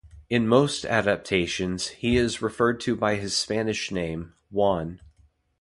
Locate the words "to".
2.79-2.95